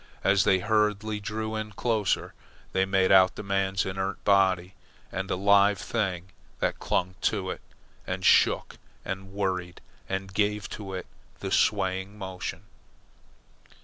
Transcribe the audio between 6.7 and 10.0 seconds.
clung to it, and shook and worried,